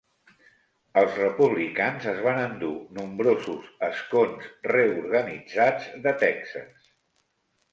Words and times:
Els 1.01 1.17
republicans 1.19 2.07
es 2.13 2.21
van 2.27 2.39
endur 2.45 2.71
nombrosos 3.01 3.67
escons 3.89 4.49
reorganitzats 4.73 5.87
de 6.07 6.19
Texas. 6.25 6.91